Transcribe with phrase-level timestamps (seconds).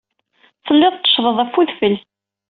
[0.65, 1.95] Telliḍ tetteccgeḍ ɣef wedfel.